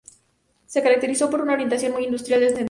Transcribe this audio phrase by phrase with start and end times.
[0.65, 2.59] Se caracterizó por una orientación muy industrial del centro.